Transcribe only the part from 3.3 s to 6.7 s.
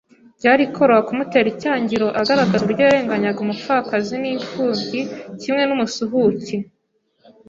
umupfakazi n'imfubyi kimwe n'umusuhuke